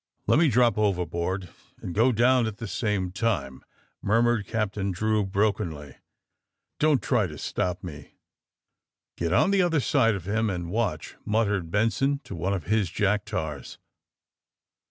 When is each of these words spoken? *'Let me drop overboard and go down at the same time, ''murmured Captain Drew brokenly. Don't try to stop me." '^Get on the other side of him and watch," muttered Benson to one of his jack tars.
*'Let 0.25 0.39
me 0.39 0.49
drop 0.49 0.79
overboard 0.79 1.49
and 1.79 1.93
go 1.93 2.11
down 2.11 2.47
at 2.47 2.57
the 2.57 2.67
same 2.67 3.11
time, 3.11 3.63
''murmured 4.01 4.47
Captain 4.47 4.89
Drew 4.89 5.23
brokenly. 5.27 5.97
Don't 6.79 7.03
try 7.03 7.27
to 7.27 7.37
stop 7.37 7.83
me." 7.83 8.15
'^Get 9.15 9.31
on 9.31 9.51
the 9.51 9.61
other 9.61 9.79
side 9.79 10.15
of 10.15 10.27
him 10.27 10.49
and 10.49 10.71
watch," 10.71 11.17
muttered 11.23 11.69
Benson 11.69 12.17
to 12.23 12.33
one 12.33 12.55
of 12.55 12.63
his 12.63 12.89
jack 12.89 13.25
tars. 13.25 13.77